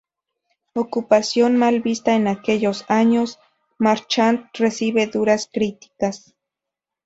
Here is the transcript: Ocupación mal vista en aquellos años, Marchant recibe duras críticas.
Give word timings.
Ocupación 0.73 1.57
mal 1.57 1.81
vista 1.81 2.15
en 2.15 2.27
aquellos 2.27 2.85
años, 2.87 3.37
Marchant 3.77 4.47
recibe 4.57 5.05
duras 5.05 5.47
críticas. 5.53 6.33